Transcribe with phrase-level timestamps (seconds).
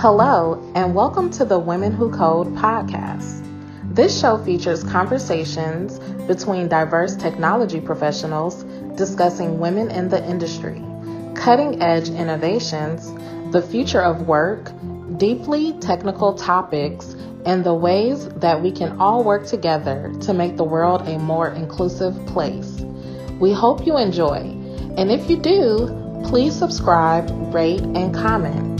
[0.00, 3.46] Hello, and welcome to the Women Who Code podcast.
[3.94, 8.62] This show features conversations between diverse technology professionals
[8.96, 10.82] discussing women in the industry,
[11.34, 13.12] cutting edge innovations,
[13.52, 14.72] the future of work,
[15.18, 17.14] deeply technical topics,
[17.46, 21.48] and the ways that we can all work together to make the world a more
[21.48, 22.80] inclusive place.
[23.38, 24.36] We hope you enjoy,
[24.96, 28.78] and if you do, please subscribe, rate, and comment.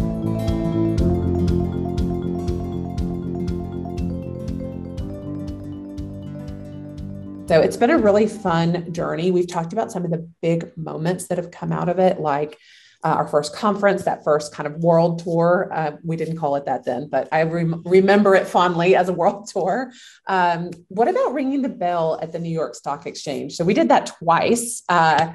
[7.49, 9.33] So it's been a really fun journey.
[9.33, 12.57] We've talked about some of the big moments that have come out of it, like
[13.03, 15.71] uh, our first conference, that first kind of world tour.
[15.73, 19.13] Uh, we didn't call it that then, but I rem- remember it fondly as a
[19.13, 19.93] world tour.
[20.27, 23.55] Um, what about ringing the bell at the New York Stock Exchange?
[23.55, 24.83] So we did that twice.
[24.89, 25.33] Uh,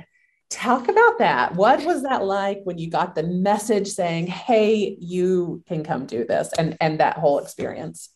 [0.49, 1.55] talk about that.
[1.55, 6.23] What was that like when you got the message saying, "Hey, you can come do
[6.25, 8.09] this," and and that whole experience?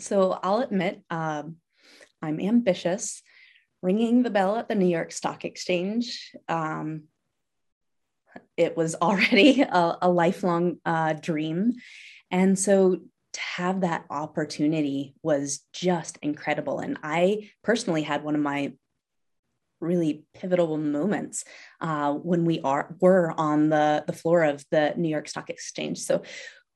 [0.00, 1.56] So I'll admit, um,
[2.20, 3.22] I'm ambitious
[3.82, 6.32] ringing the bell at the New York Stock Exchange.
[6.48, 7.04] Um,
[8.58, 11.74] it was already a, a lifelong uh, dream.
[12.30, 12.96] And so
[13.32, 16.80] to have that opportunity was just incredible.
[16.80, 18.74] And I personally had one of my
[19.80, 21.44] really pivotal moments
[21.80, 25.98] uh, when we are were on the, the floor of the New York Stock Exchange.
[25.98, 26.22] So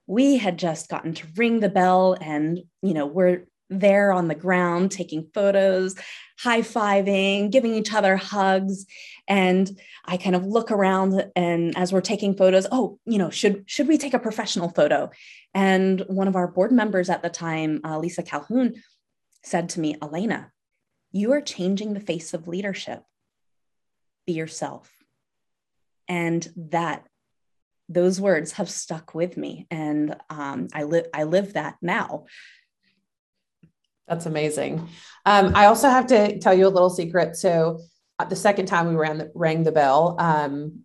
[0.06, 3.46] we had just gotten to ring the bell and you know we're
[3.78, 5.95] there on the ground taking photos,
[6.39, 8.87] high fiving, giving each other hugs.
[9.29, 9.70] And
[10.05, 13.89] I kind of look around and as we're taking photos, oh, you know, should should
[13.89, 15.11] we take a professional photo?
[15.55, 18.75] And one of our board members at the time, uh, Lisa Calhoun,
[19.42, 20.51] said to me, Alaina,
[21.12, 23.03] you are changing the face of leadership.
[24.27, 24.91] Be yourself.
[26.09, 27.07] And that
[27.89, 32.25] those words have stuck with me and um, I live I live that now
[34.12, 34.89] that's amazing.
[35.24, 37.34] Um, I also have to tell you a little secret.
[37.34, 37.80] So
[38.18, 40.80] uh, the second time we ran the, rang the bell, um,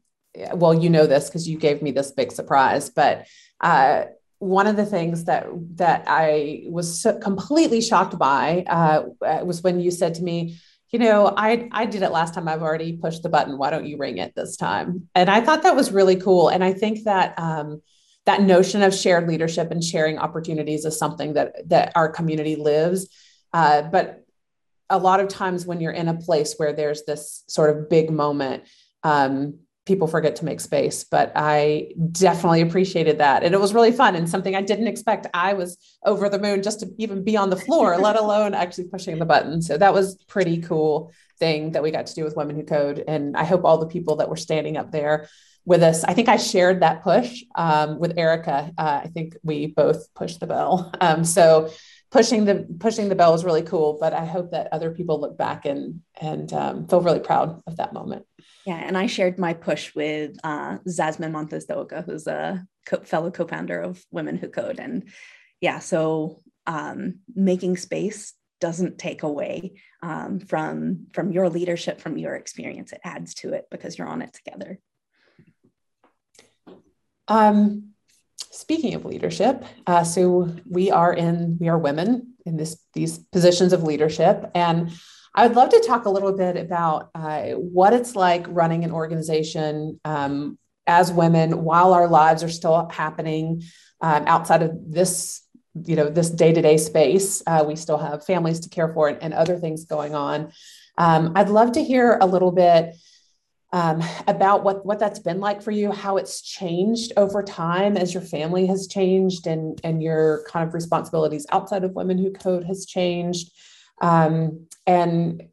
[0.53, 3.25] well, you know this because you gave me this big surprise, but
[3.59, 4.05] uh,
[4.39, 9.03] one of the things that that I was so completely shocked by uh,
[9.43, 10.57] was when you said to me,
[10.91, 12.47] you know, I I did it last time.
[12.47, 13.57] I've already pushed the button.
[13.57, 15.09] Why don't you ring it this time?
[15.15, 16.47] And I thought that was really cool.
[16.47, 17.81] And I think that um,
[18.27, 23.07] that notion of shared leadership and sharing opportunities is something that that our community lives.
[23.53, 24.25] Uh, but
[24.89, 28.11] a lot of times when you're in a place where there's this sort of big
[28.11, 28.63] moment,
[29.03, 31.05] um, people forget to make space.
[31.05, 35.27] But I definitely appreciated that, and it was really fun and something I didn't expect.
[35.33, 38.89] I was over the moon just to even be on the floor, let alone actually
[38.89, 39.61] pushing the button.
[39.61, 43.05] So that was pretty cool thing that we got to do with Women Who Code,
[43.07, 45.29] and I hope all the people that were standing up there
[45.67, 46.05] with us.
[46.05, 48.71] I think I shared that push um, with Erica.
[48.77, 50.91] Uh, I think we both pushed the bell.
[51.01, 51.69] Um, so
[52.09, 53.97] pushing the pushing the bell was really cool.
[53.99, 57.75] But I hope that other people look back and and um, feel really proud of
[57.77, 58.25] that moment.
[58.65, 63.03] Yeah, and I shared my push with uh, Zassmin Montes de Oca, who's a co-
[63.03, 65.09] fellow co-founder of Women Who Code, and
[65.59, 72.35] yeah, so um, making space doesn't take away um, from from your leadership, from your
[72.35, 72.93] experience.
[72.93, 74.79] It adds to it because you're on it together.
[77.27, 77.89] Um,
[78.51, 83.73] speaking of leadership, uh, so we are in we are women in this these positions
[83.73, 84.91] of leadership, and
[85.35, 88.91] I would love to talk a little bit about uh, what it's like running an
[88.91, 93.63] organization um, as women while our lives are still happening
[94.01, 95.43] um, outside of this
[95.85, 97.43] you know this day-to-day space.
[97.45, 100.51] Uh, we still have families to care for and, and other things going on.
[100.99, 102.95] Um, i'd love to hear a little bit
[103.73, 108.13] um, about what what that's been like for you, how it's changed over time as
[108.13, 112.63] your family has changed and and your kind of responsibilities outside of Women Who Code
[112.63, 113.51] has changed,
[114.01, 115.43] um, and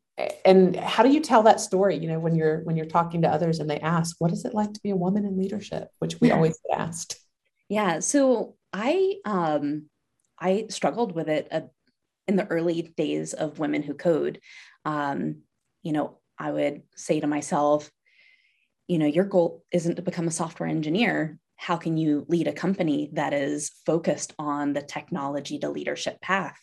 [0.44, 1.96] and how do you tell that story?
[1.96, 4.54] You know, when you're when you're talking to others and they ask, "What is it
[4.54, 7.18] like to be a woman in leadership?" Which we always get asked.
[7.68, 7.98] Yeah.
[7.98, 9.86] So I um
[10.38, 11.62] I struggled with it uh,
[12.28, 14.40] in the early days of Women Who Code.
[14.84, 15.42] Um,
[15.82, 17.90] you know, I would say to myself,
[18.88, 21.38] you know your goal isn't to become a software engineer.
[21.56, 26.58] How can you lead a company that is focused on the technology to leadership path?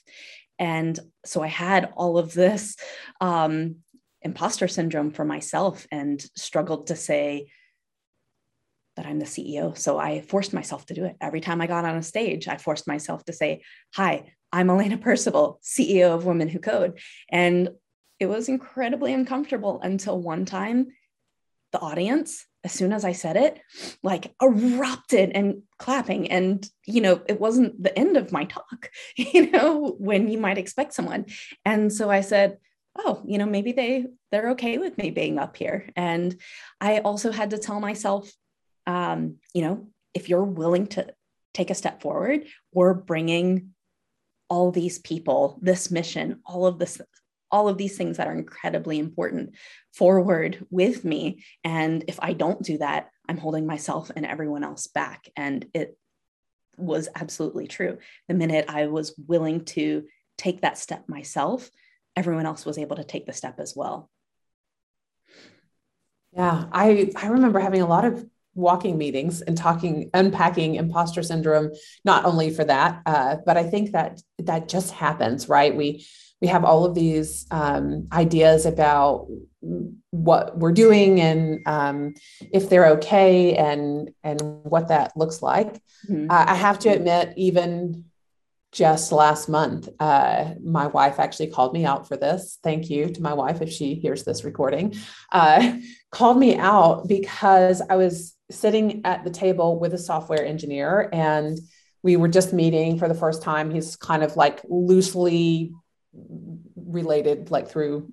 [0.59, 2.75] And so i had all of this
[3.19, 3.77] um,
[4.21, 7.47] imposter syndrome for myself and struggled to say
[8.95, 11.15] that i'm the ceo so i forced myself to do it.
[11.19, 13.63] Every time i got on a stage i forced myself to say
[13.95, 16.99] hi I'm Alaina Percival, CEO of Women Who Code.
[17.29, 17.69] And
[18.19, 20.87] it was incredibly uncomfortable until one time
[21.71, 23.59] the audience, as soon as I said it,
[24.03, 26.29] like erupted and clapping.
[26.29, 30.57] And, you know, it wasn't the end of my talk, you know, when you might
[30.57, 31.25] expect someone.
[31.65, 32.57] And so I said,
[32.97, 36.39] oh you know maybe they they're okay with me being up here and
[36.79, 38.31] i also had to tell myself
[38.87, 41.07] um you know if you're willing to
[41.53, 43.69] take a step forward we're bringing
[44.49, 47.01] all these people this mission all of this
[47.51, 49.55] all of these things that are incredibly important
[49.93, 51.43] forward with me.
[51.63, 55.29] And if i don't do that i'm holding myself and everyone else back.
[55.35, 55.97] And it
[56.77, 57.97] was absolutely true.
[58.27, 60.05] The minute i was willing to
[60.37, 61.69] take that step myself
[62.15, 64.09] everyone else was able to take the step as well.
[66.33, 71.71] Yeah, I I remember having a lot of walking meetings and talking unpacking imposter syndrome
[72.03, 75.73] not only for that uh, but i think that that just happens right?
[75.73, 76.05] We
[76.41, 79.27] we have all of these um, ideas about
[80.09, 82.13] what we're doing and um,
[82.51, 85.75] if they're okay and and what that looks like
[86.09, 86.29] mm-hmm.
[86.29, 88.03] uh, i have to admit even
[88.71, 92.57] just last month, uh, my wife actually called me out for this.
[92.63, 94.95] Thank you to my wife if she hears this recording.
[95.31, 95.77] Uh,
[96.11, 101.59] called me out because I was sitting at the table with a software engineer and
[102.03, 103.71] we were just meeting for the first time.
[103.71, 105.73] He's kind of like loosely
[106.91, 108.11] related, like through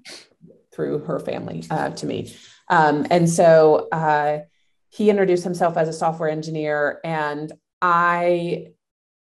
[0.72, 2.32] through her family uh, to me.
[2.69, 4.40] Um, and so uh,
[4.90, 7.52] he introduced himself as a software engineer, and
[7.82, 8.69] I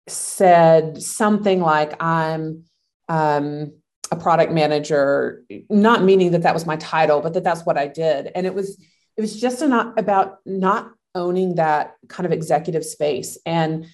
[0.07, 2.65] said something like, I'm
[3.09, 3.73] um,
[4.11, 7.87] a product manager, not meaning that that was my title, but that that's what I
[7.87, 8.31] did.
[8.35, 8.79] And it was,
[9.17, 13.37] it was just not about not owning that kind of executive space.
[13.45, 13.87] And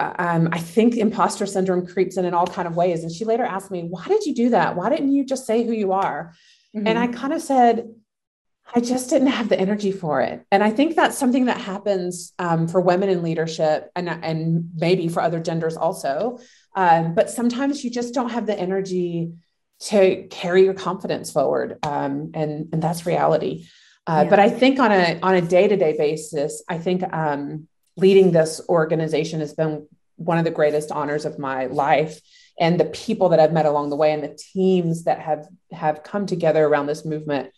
[0.00, 3.02] um, I think imposter syndrome creeps in in all kind of ways.
[3.02, 4.76] And she later asked me, why did you do that?
[4.76, 6.34] Why didn't you just say who you are?
[6.76, 6.86] Mm-hmm.
[6.86, 7.88] And I kind of said,
[8.74, 10.44] I just didn't have the energy for it.
[10.52, 15.08] And I think that's something that happens um, for women in leadership and, and maybe
[15.08, 16.38] for other genders also.
[16.76, 19.32] Um, but sometimes you just don't have the energy
[19.80, 21.78] to carry your confidence forward.
[21.82, 23.66] Um, and, and that's reality.
[24.06, 24.30] Uh, yeah.
[24.30, 27.68] But I think on a, on a day-to-day basis, I think um,
[27.98, 29.86] leading this organization has been
[30.16, 32.20] one of the greatest honors of my life
[32.58, 36.02] and the people that I've met along the way and the teams that have, have
[36.02, 37.50] come together around this movement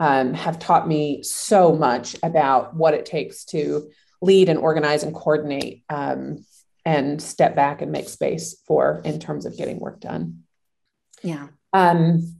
[0.00, 3.90] um, have taught me so much about what it takes to
[4.20, 6.44] lead and organize and coordinate um,
[6.84, 10.42] and step back and make space for in terms of getting work done.
[11.22, 11.48] Yeah.
[11.72, 12.36] Um,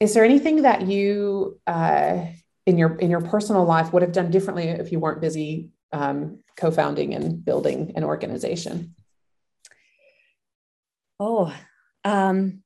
[0.00, 2.26] is there anything that you uh,
[2.66, 6.40] in your in your personal life would have done differently if you weren't busy um,
[6.56, 8.94] co-founding and building an organization?
[11.20, 11.54] Oh,
[12.04, 12.62] um,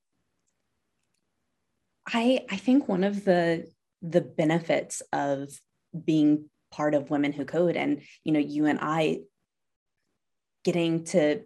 [2.06, 3.70] I I think one of the
[4.02, 5.50] the benefits of
[6.04, 9.20] being part of women who code and you know you and i
[10.64, 11.42] getting to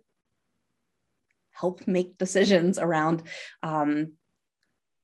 [1.53, 3.23] help make decisions around
[3.63, 4.15] um,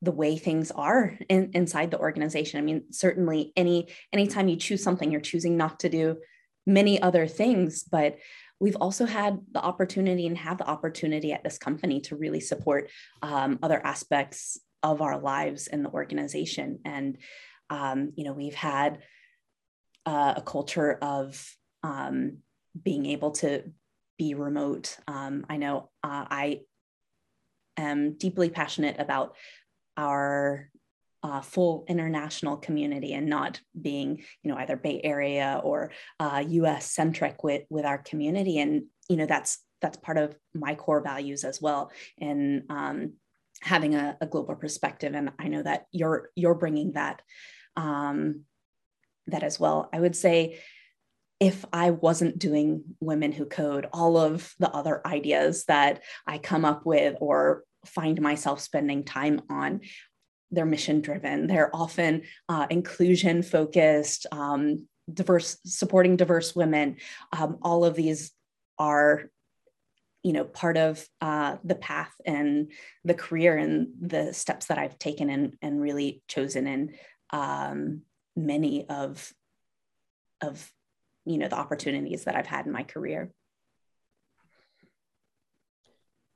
[0.00, 4.82] the way things are in, inside the organization i mean certainly any anytime you choose
[4.82, 6.16] something you're choosing not to do
[6.66, 8.18] many other things but
[8.58, 12.90] we've also had the opportunity and have the opportunity at this company to really support
[13.22, 16.78] um, other aspects of our lives in the organization.
[16.84, 17.18] And,
[17.70, 19.02] um, you know, we've had
[20.04, 21.44] uh, a culture of
[21.82, 22.38] um,
[22.80, 23.64] being able to
[24.18, 24.96] be remote.
[25.06, 26.60] Um, I know uh, I
[27.76, 29.36] am deeply passionate about
[29.96, 30.70] our
[31.26, 35.90] uh, full international community and not being, you know, either Bay Area or
[36.20, 36.92] uh, U.S.
[36.92, 38.60] centric with with our community.
[38.60, 41.90] And you know, that's that's part of my core values as well.
[42.20, 43.14] And um,
[43.60, 47.22] having a, a, global perspective and i know that you're you're bringing that
[47.76, 48.42] um,
[49.28, 50.60] that as well i would say
[51.40, 56.66] if i wasn't doing women who code all of the other ideas that i come
[56.66, 59.80] up with or find myself spending time on
[60.50, 66.96] they're mission driven they're often uh, inclusion focused um, diverse supporting diverse women
[67.32, 68.32] um, all of these
[68.78, 69.30] are
[70.26, 72.72] you know part of uh, the path and
[73.04, 76.94] the career and the steps that I've taken and and really chosen And
[77.30, 78.02] um,
[78.34, 79.32] many of
[80.40, 80.68] of
[81.26, 83.30] you know the opportunities that I've had in my career.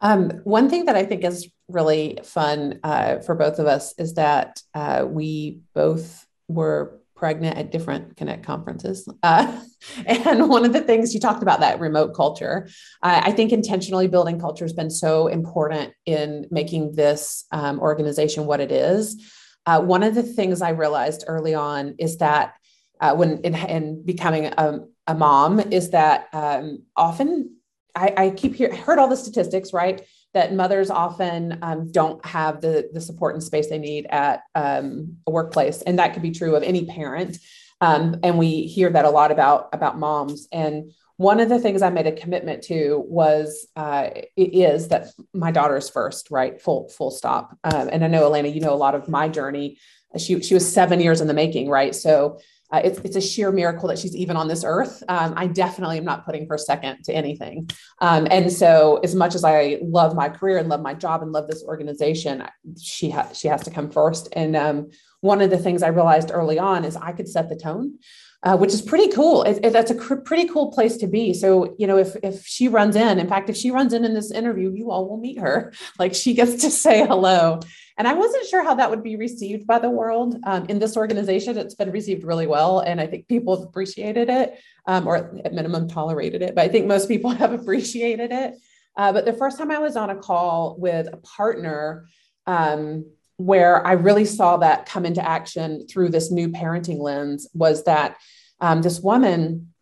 [0.00, 4.14] Um, one thing that I think is really fun uh, for both of us is
[4.14, 9.06] that uh, we both were pregnant at different Connect conferences.
[9.22, 9.60] Uh,
[10.06, 12.68] and one of the things you talked about that remote culture.
[13.02, 18.60] I think intentionally building culture has been so important in making this um, organization what
[18.60, 19.22] it is.
[19.66, 22.54] Uh, one of the things I realized early on is that
[23.00, 27.56] uh, when in, in becoming a, a, mom is that um, often
[27.94, 30.02] I, I keep hear, heard all the statistics, right?
[30.32, 35.16] That mothers often um, don't have the, the support and space they need at um,
[35.26, 35.82] a workplace.
[35.82, 37.38] And that could be true of any parent.
[37.80, 40.46] Um, and we hear that a lot about, about moms.
[40.52, 45.50] And one of the things I made a commitment to was uh, is that my
[45.50, 46.58] daughter's first, right?
[46.62, 47.58] Full full stop.
[47.62, 49.78] Um, and I know Alaina, you know a lot of my journey.
[50.16, 51.94] She she was seven years in the making, right?
[51.94, 52.38] So
[52.72, 55.02] uh, it's, it's a sheer miracle that she's even on this earth.
[55.08, 57.68] Um, I definitely am not putting her second to anything.
[58.00, 61.32] Um, and so, as much as I love my career and love my job and
[61.32, 62.44] love this organization,
[62.80, 64.28] she ha- she has to come first.
[64.32, 67.56] And um, one of the things I realized early on is I could set the
[67.56, 67.98] tone.
[68.42, 69.42] Uh, which is pretty cool.
[69.42, 71.34] It, it, that's a cr- pretty cool place to be.
[71.34, 74.14] So, you know, if if she runs in, in fact, if she runs in in
[74.14, 75.74] this interview, you all will meet her.
[75.98, 77.60] Like she gets to say hello,
[78.00, 80.34] and I wasn't sure how that would be received by the world.
[80.44, 82.78] Um, in this organization, it's been received really well.
[82.78, 86.54] And I think people have appreciated it, um, or at minimum tolerated it.
[86.54, 88.54] But I think most people have appreciated it.
[88.96, 92.06] Uh, but the first time I was on a call with a partner,
[92.46, 93.04] um,
[93.36, 98.16] where I really saw that come into action through this new parenting lens was that
[98.62, 99.74] um, this woman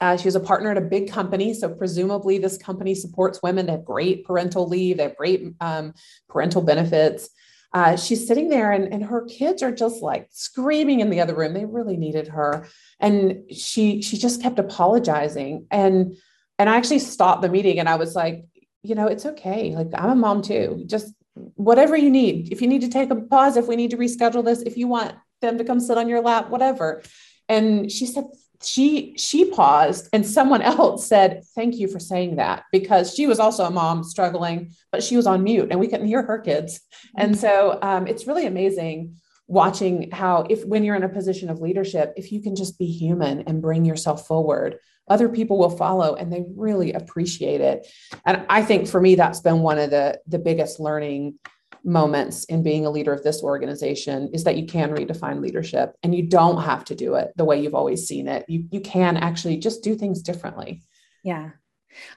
[0.00, 1.54] uh, she was a partner at a big company.
[1.54, 3.64] So, presumably, this company supports women.
[3.64, 5.94] They have great parental leave, they have great um,
[6.28, 7.30] parental benefits
[7.72, 11.34] uh, she's sitting there and, and her kids are just like screaming in the other
[11.34, 11.52] room.
[11.52, 12.66] They really needed her.
[13.00, 15.66] And she she just kept apologizing.
[15.70, 16.16] And
[16.58, 18.46] and I actually stopped the meeting and I was like,
[18.82, 19.74] you know, it's okay.
[19.74, 20.84] Like I'm a mom too.
[20.86, 21.12] Just
[21.54, 22.52] whatever you need.
[22.52, 24.88] If you need to take a pause, if we need to reschedule this, if you
[24.88, 27.02] want them to come sit on your lap, whatever.
[27.48, 28.24] And she said,
[28.62, 33.38] she she paused and someone else said thank you for saying that because she was
[33.38, 36.80] also a mom struggling but she was on mute and we couldn't hear her kids
[37.16, 37.40] and mm-hmm.
[37.40, 39.16] so um, it's really amazing
[39.48, 42.86] watching how if when you're in a position of leadership if you can just be
[42.86, 47.86] human and bring yourself forward other people will follow and they really appreciate it
[48.24, 51.38] and i think for me that's been one of the the biggest learning
[51.86, 56.14] moments in being a leader of this organization is that you can redefine leadership and
[56.14, 58.44] you don't have to do it the way you've always seen it.
[58.48, 60.82] You, you can actually just do things differently.
[61.22, 61.50] Yeah.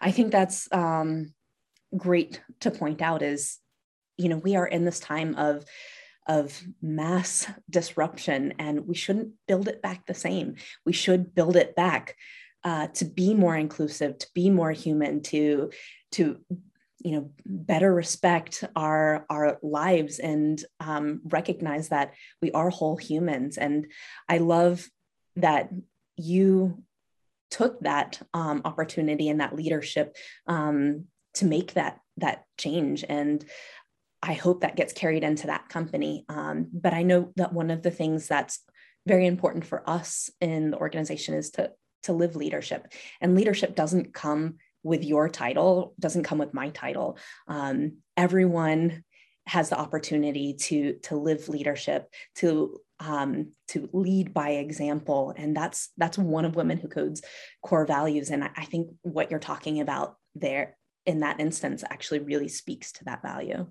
[0.02, 1.34] I think that's um,
[1.96, 3.60] great to point out is,
[4.18, 5.64] you know, we are in this time of
[6.28, 10.56] of mass disruption and we shouldn't build it back the same.
[10.86, 12.16] We should build it back
[12.64, 15.72] uh, to be more inclusive, to be more human, to
[16.12, 16.40] to
[17.00, 23.58] you know better respect our our lives and um, recognize that we are whole humans.
[23.58, 23.88] And
[24.27, 24.88] i love
[25.36, 25.70] that
[26.18, 26.84] you
[27.51, 30.15] took that um, opportunity and that leadership
[30.48, 33.06] um, to make that that change.
[33.08, 33.44] And
[34.22, 36.25] i hope that gets carried into that company.
[36.29, 38.60] Um, but i know that one of the things that's
[39.08, 41.72] very important for us in the organization is to
[42.03, 42.94] to live leadership.
[43.20, 47.17] And leadership doesn't come with your title doesn't come with my title.
[47.48, 49.03] Um, everyone
[49.48, 55.33] has the opportunity to to live leadership to um, to lead by example.
[55.36, 57.21] And that's that's one of women who codes
[57.63, 58.29] core values.
[58.29, 62.91] And I, I think what you're talking about there in that instance actually really speaks
[62.93, 63.67] to that value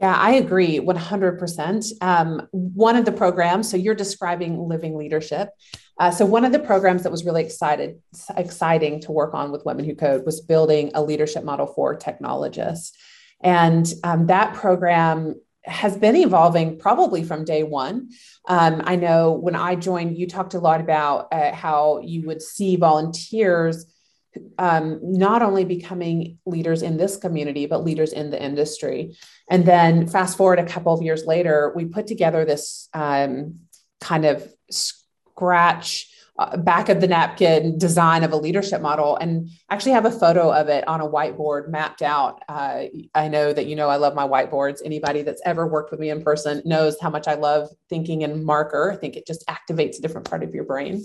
[0.00, 1.92] yeah, I agree 100%.
[2.00, 5.50] Um, one of the programs, so you're describing living leadership.
[5.98, 8.00] Uh, so one of the programs that was really excited,
[8.36, 12.96] exciting to work on with Women Who Code was building a leadership model for technologists.
[13.42, 18.10] And um, that program has been evolving probably from day one.
[18.48, 22.40] Um, I know when I joined, you talked a lot about uh, how you would
[22.40, 23.84] see volunteers
[24.58, 29.16] um, not only becoming leaders in this community, but leaders in the industry.
[29.50, 33.60] And then fast forward a couple of years later, we put together this um,
[34.00, 39.90] kind of scratch uh, back of the napkin design of a leadership model and actually
[39.90, 42.40] have a photo of it on a whiteboard mapped out.
[42.48, 44.78] Uh, I know that you know I love my whiteboards.
[44.84, 48.44] Anybody that's ever worked with me in person knows how much I love thinking in
[48.44, 48.92] marker.
[48.92, 51.04] I think it just activates a different part of your brain.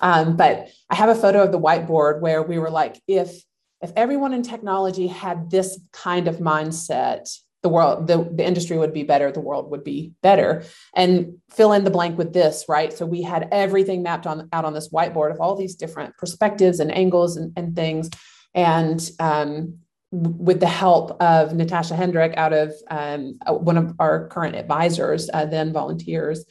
[0.00, 3.42] Um, but I have a photo of the whiteboard where we were like, if
[3.80, 7.28] if everyone in technology had this kind of mindset,
[7.62, 10.64] the world, the, the industry would be better, the world would be better.
[10.94, 12.92] And fill in the blank with this, right?
[12.92, 16.80] So we had everything mapped on out on this whiteboard of all these different perspectives
[16.80, 18.10] and angles and, and things.
[18.54, 19.78] And um,
[20.10, 25.44] with the help of Natasha Hendrick out of um, one of our current advisors, uh,
[25.44, 26.44] then volunteers,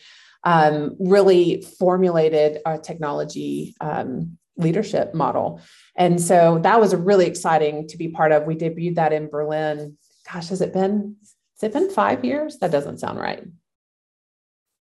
[0.43, 5.61] um, really formulated a technology um, leadership model.
[5.95, 8.45] And so that was really exciting to be part of.
[8.45, 9.97] We debuted that in Berlin.
[10.31, 11.17] Gosh, has it been,
[11.59, 12.57] has it been five years?
[12.57, 13.43] That doesn't sound right.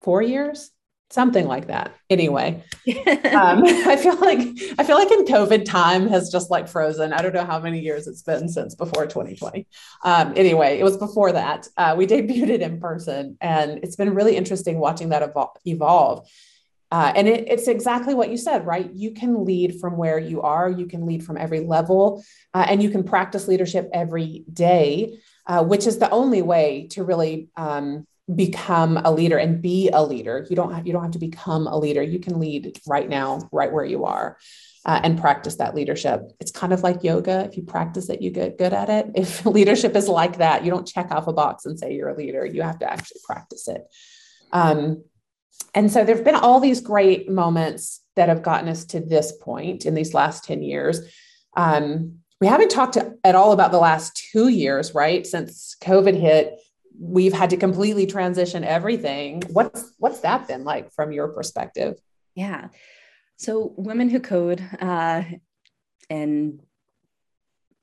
[0.03, 0.71] Four years?
[1.13, 1.95] Something like that.
[2.11, 4.41] Anyway um, i feel like
[4.79, 7.13] i feel like in covid time has just like frozen.
[7.13, 9.67] I don't know how many years it's been since before 2020
[10.05, 11.69] um, anyway it was before that.
[11.77, 16.29] Uh, we debuted it in person and it's been really interesting watching that evol- evolve.
[16.93, 18.93] Uh, and it, it's exactly what you said, right?
[18.93, 22.83] You can lead from where you are, you can lead from every level, uh, and
[22.83, 28.07] you can practice leadership every day, uh, which is the only way to really um,
[28.37, 30.47] become a leader and be a leader.
[30.49, 32.03] You don't have you don't have to become a leader.
[32.03, 34.39] You can lead right now, right where you are.
[34.85, 36.23] Uh, and practice that leadership.
[36.41, 37.45] It's kind of like yoga.
[37.45, 39.07] If you practice it, you get good at it.
[39.15, 42.17] If leadership is like that, you don't check off a box and say you're a
[42.17, 42.45] leader.
[42.45, 43.83] You have to actually practice it.
[44.53, 45.05] Um,
[45.75, 49.33] and so there have been all these great moments that have gotten us to this
[49.41, 51.01] point in these last 10 years.
[51.57, 55.25] Um, we haven't talked to, at all about the last two years, right?
[55.25, 56.59] Since COVID hit,
[57.03, 59.43] we've had to completely transition everything.
[59.51, 61.99] What's what's that been like from your perspective?
[62.35, 62.69] Yeah.
[63.37, 65.23] So Women Who Code uh,
[66.09, 66.61] in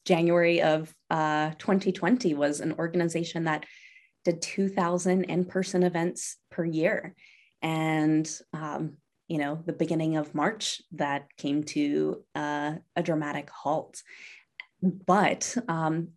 [0.06, 3.66] January of uh, 2020 was an organization that
[4.24, 7.14] did 2,000 in-person events per year,
[7.62, 8.94] and um,
[9.28, 14.02] you know the beginning of March that came to uh, a dramatic halt.
[14.82, 16.12] But um,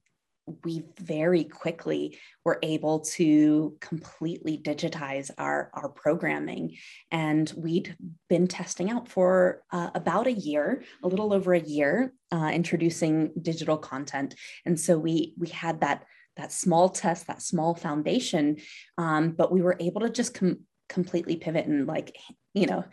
[0.64, 6.76] we very quickly were able to completely digitize our, our programming.
[7.10, 7.96] And we'd
[8.28, 13.32] been testing out for uh, about a year, a little over a year, uh, introducing
[13.40, 14.34] digital content.
[14.64, 16.04] And so we, we had that,
[16.36, 18.56] that small test, that small foundation,
[18.98, 20.60] um, but we were able to just com-
[20.92, 22.16] completely pivot and like,
[22.54, 22.84] you know,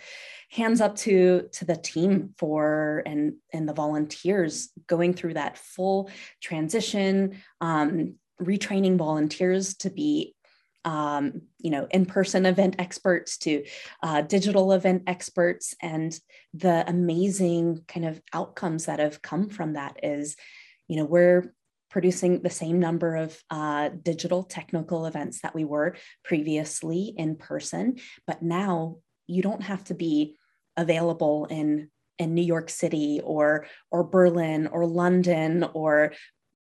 [0.52, 6.10] hands up to to the team for and and the volunteers going through that full
[6.42, 10.34] transition um, retraining volunteers to be
[10.86, 13.64] um, you know in-person event experts to
[14.02, 15.76] uh, digital event experts.
[15.82, 16.18] And
[16.54, 20.36] the amazing kind of outcomes that have come from that is
[20.88, 21.54] you know we're
[21.90, 27.96] producing the same number of uh, digital technical events that we were previously in person
[28.28, 28.98] but now
[29.28, 30.36] you don't have to be
[30.78, 36.14] available in in New York City or or Berlin or London or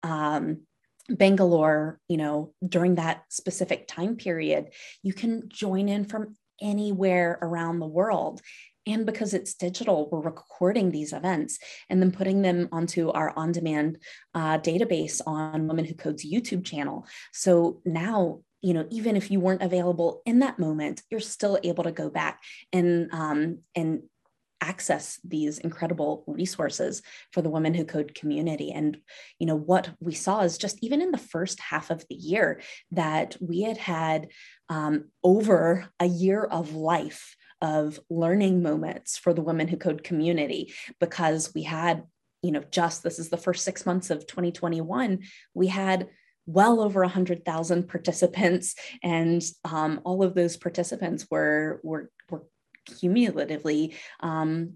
[0.04, 0.62] um,
[1.10, 4.70] Bangalore, you know, during that specific time period,
[5.04, 8.42] you can join in from anywhere around the world.
[8.88, 13.52] And because it's digital, we're recording these events and then putting them onto our on
[13.52, 14.00] demand
[14.34, 17.06] uh, database on Women Who Code's YouTube channel.
[17.34, 21.84] So now you know even if you weren't available in that moment you're still able
[21.84, 22.42] to go back
[22.74, 24.02] and um, and
[24.62, 28.98] access these incredible resources for the women who code community and
[29.40, 32.60] you know what we saw is just even in the first half of the year
[32.92, 34.28] that we had had
[34.70, 40.74] um, over a year of life of learning moments for the women who code community
[41.00, 42.04] because we had
[42.44, 45.20] you know just this is the first six months of 2021
[45.54, 46.08] we had
[46.48, 52.44] well over 100,000 participants, and um, all of those participants were, were, were
[52.86, 54.76] cumulatively um,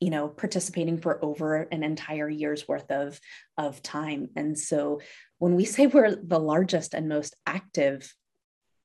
[0.00, 3.20] you know participating for over an entire year's worth of
[3.56, 4.30] of time.
[4.34, 5.00] And so
[5.38, 8.12] when we say we're the largest and most active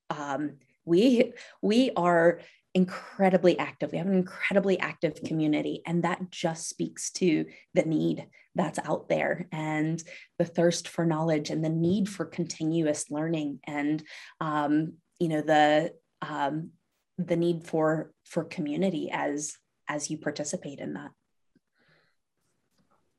[0.09, 2.41] um, we we are
[2.75, 3.91] incredibly active.
[3.91, 9.09] We have an incredibly active community, and that just speaks to the need that's out
[9.09, 10.01] there and
[10.37, 14.01] the thirst for knowledge and the need for continuous learning and
[14.39, 16.71] um, you know the um,
[17.17, 19.55] the need for for community as
[19.87, 21.11] as you participate in that.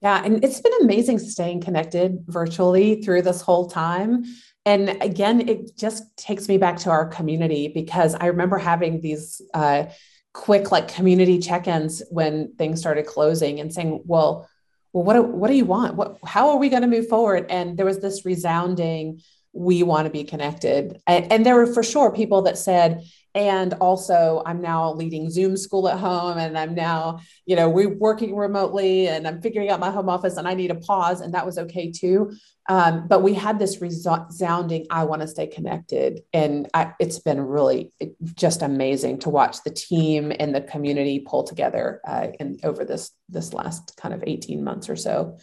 [0.06, 4.24] Yeah, and it's been amazing staying connected virtually through this whole time.
[4.64, 9.42] And again, it just takes me back to our community because I remember having these
[9.52, 9.86] uh,
[10.32, 14.48] quick like community check-ins when things started closing and saying, "Well,
[14.92, 15.96] well, what do, what do you want?
[15.96, 20.06] What how are we going to move forward?" And there was this resounding, "We want
[20.06, 23.02] to be connected." And, and there were for sure people that said,
[23.36, 27.94] and also i'm now leading zoom school at home and i'm now you know we're
[27.96, 31.34] working remotely and i'm figuring out my home office and i need a pause and
[31.34, 32.32] that was okay too.
[32.68, 37.40] Um, but we had this resounding i want to stay connected and I, it's been
[37.40, 37.92] really
[38.34, 43.12] just amazing to watch the team and the community pull together uh, in over this
[43.28, 45.38] this last kind of 18 months or so.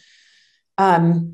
[0.76, 1.32] Um,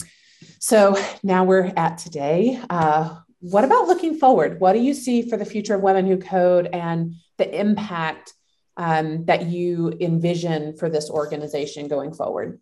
[0.58, 2.60] so now we're at today.
[2.68, 4.60] Uh, what about looking forward?
[4.60, 8.34] What do you see for the future of Women Who Code and the impact
[8.76, 12.60] um, that you envision for this organization going forward?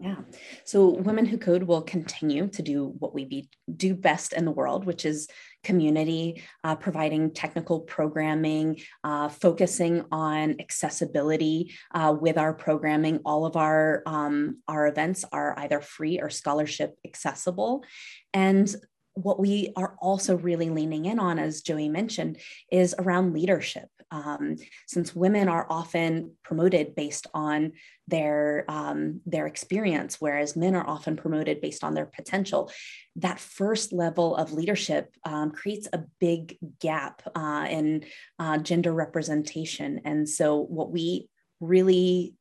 [0.00, 0.16] Yeah.
[0.64, 4.50] So Women Who Code will continue to do what we be, do best in the
[4.50, 5.26] world, which is
[5.64, 13.20] community, uh, providing technical programming, uh, focusing on accessibility uh, with our programming.
[13.24, 17.82] All of our, um, our events are either free or scholarship accessible.
[18.34, 18.74] And
[19.16, 22.38] what we are also really leaning in on, as Joey mentioned,
[22.70, 23.88] is around leadership.
[24.10, 27.72] Um, since women are often promoted based on
[28.06, 32.70] their um, their experience, whereas men are often promoted based on their potential,
[33.16, 38.04] that first level of leadership um, creates a big gap uh, in
[38.38, 40.02] uh, gender representation.
[40.04, 42.34] And so, what we really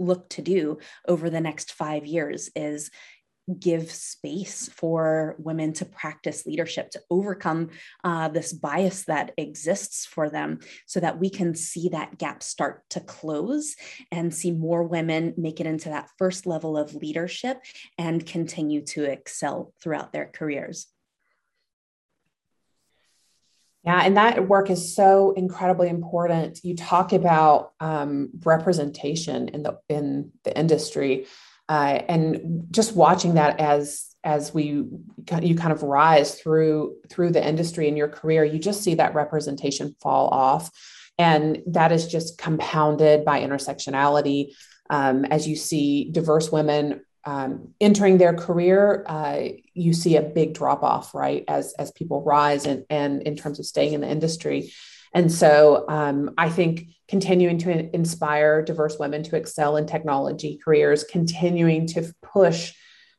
[0.00, 2.90] look to do over the next five years is
[3.58, 7.70] give space for women to practice leadership, to overcome
[8.04, 12.82] uh, this bias that exists for them, so that we can see that gap start
[12.90, 13.76] to close
[14.12, 17.60] and see more women make it into that first level of leadership
[17.98, 20.86] and continue to excel throughout their careers.
[23.82, 26.60] Yeah, and that work is so incredibly important.
[26.62, 31.26] You talk about um, representation in the in the industry
[31.70, 34.84] uh, and just watching that as as we
[35.40, 39.14] you kind of rise through through the industry in your career you just see that
[39.14, 40.70] representation fall off.
[41.16, 44.52] And that is just compounded by intersectionality.
[44.88, 50.54] Um, as you see diverse women um, entering their career uh, you see a big
[50.54, 54.10] drop off right as as people rise and and in terms of staying in the
[54.10, 54.72] industry
[55.12, 61.04] and so um, I think continuing to inspire diverse women to excel in technology careers,
[61.04, 62.72] continuing to push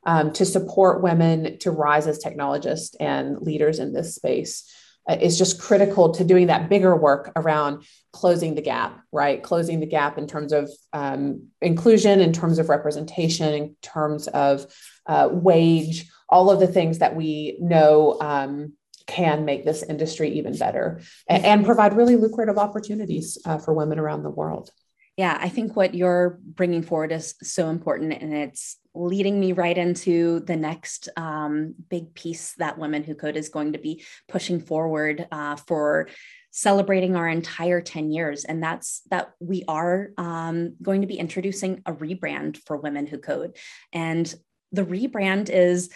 [0.06, 4.72] um, to support women to rise as technologists and leaders in this space
[5.10, 9.44] uh, is just critical to doing that bigger work around closing the gap, right?
[9.44, 14.66] Closing the gap in terms of um, inclusion, in terms of representation, in terms of
[15.06, 18.74] uh, wage, all of the things that we know um,
[19.08, 24.00] can make this industry even better and, and provide really lucrative opportunities uh, for women
[24.00, 24.72] around the world.
[25.18, 29.78] Yeah, I think what you're bringing forward is so important, and it's leading me right
[29.78, 34.60] into the next um, big piece that Women Who Code is going to be pushing
[34.60, 36.08] forward uh, for
[36.52, 41.82] celebrating our entire 10 years and that's that we are um, going to be introducing
[41.86, 43.56] a rebrand for women who code
[43.94, 44.36] and
[44.74, 45.90] the rebrand is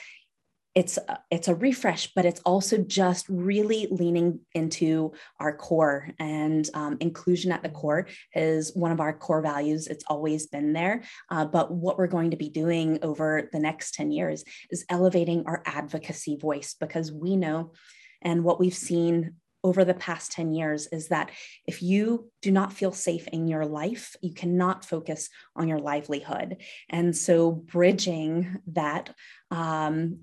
[0.76, 1.00] it's
[1.32, 7.52] it's a refresh but it's also just really leaning into our core and um, inclusion
[7.52, 11.72] at the core is one of our core values it's always been there uh, but
[11.72, 16.36] what we're going to be doing over the next 10 years is elevating our advocacy
[16.36, 17.72] voice because we know
[18.22, 21.32] and what we've seen over the past 10 years is that
[21.66, 26.58] if you do not feel safe in your life, you cannot focus on your livelihood.
[26.88, 29.16] And so, bridging that
[29.50, 30.20] um,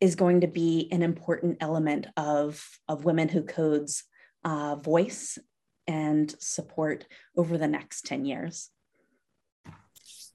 [0.00, 4.04] is going to be an important element of, of Women Who Code's
[4.44, 5.38] uh, voice
[5.86, 7.06] and support
[7.36, 8.70] over the next 10 years.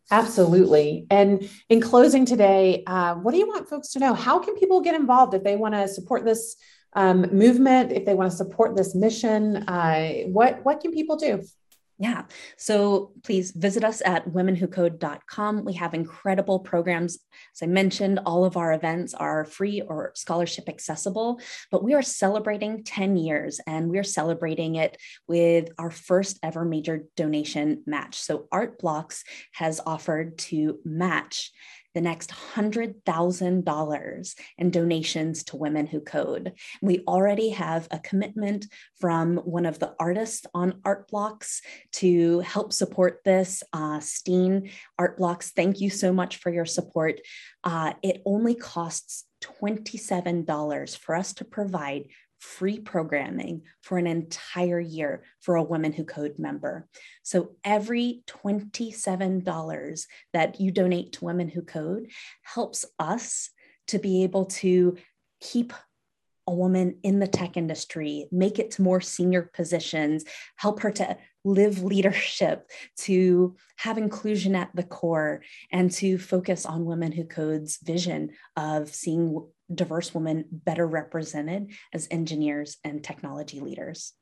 [0.09, 1.07] Absolutely.
[1.09, 4.13] And in closing today, uh, what do you want folks to know?
[4.13, 6.57] How can people get involved if they want to support this
[6.93, 9.57] um, movement, if they want to support this mission?
[9.57, 11.41] Uh, what, what can people do?
[12.01, 12.23] Yeah.
[12.57, 15.63] So please visit us at womenwhocode.com.
[15.63, 17.19] We have incredible programs.
[17.53, 22.01] As I mentioned, all of our events are free or scholarship accessible, but we are
[22.01, 28.17] celebrating 10 years and we're celebrating it with our first ever major donation match.
[28.17, 31.51] So Art Blocks has offered to match
[31.93, 36.53] the next $100,000 in donations to Women Who Code.
[36.81, 38.65] We already have a commitment
[38.99, 41.61] from one of the artists on Art Blocks
[41.93, 43.63] to help support this.
[43.73, 47.19] Uh, Steen Art Blocks, thank you so much for your support.
[47.63, 52.05] Uh, it only costs $27 for us to provide
[52.41, 56.87] free programming for an entire year for a Women Who Code member.
[57.21, 62.09] So every $27 that you donate to Women Who Code
[62.41, 63.51] helps us
[63.87, 64.97] to be able to
[65.39, 65.71] keep
[66.47, 70.25] a woman in the tech industry, make it to more senior positions,
[70.55, 76.85] help her to live leadership, to have inclusion at the core, and to focus on
[76.85, 84.13] Women Who Code's vision of seeing diverse women better represented as engineers and technology leaders.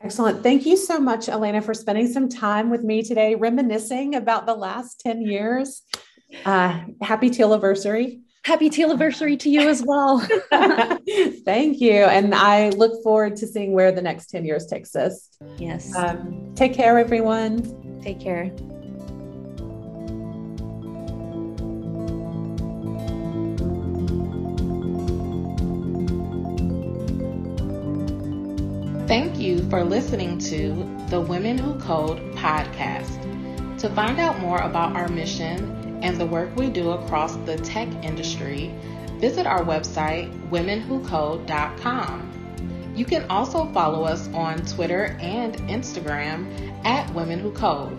[0.00, 0.42] Excellent.
[0.44, 4.54] Thank you so much, Alaina, for spending some time with me today, reminiscing about the
[4.54, 5.82] last 10 years.
[6.44, 8.20] Uh, happy anniversary.
[8.44, 10.20] Happy teal anniversary to you as well.
[11.44, 11.92] Thank you.
[11.92, 15.28] And I look forward to seeing where the next 10 years takes us.
[15.58, 15.94] Yes.
[15.96, 18.00] Um, take care, everyone.
[18.00, 18.52] Take care.
[29.48, 30.74] You for listening to
[31.08, 33.08] the Women Who Code podcast.
[33.78, 37.88] To find out more about our mission and the work we do across the tech
[38.04, 38.74] industry,
[39.14, 42.92] visit our website, womenwhocode.com.
[42.94, 47.98] You can also follow us on Twitter and Instagram at Women Who Code.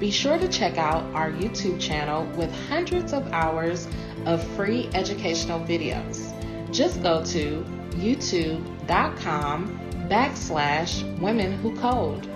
[0.00, 3.86] Be sure to check out our YouTube channel with hundreds of hours
[4.26, 6.32] of free educational videos.
[6.72, 9.78] Just go to youtube.com
[10.12, 12.28] backslash women who code.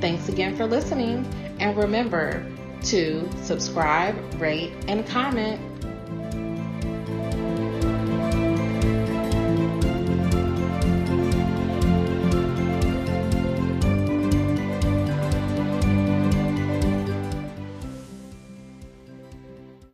[0.00, 1.26] Thanks again for listening,
[1.58, 2.46] and remember
[2.82, 5.60] to subscribe, rate, and comment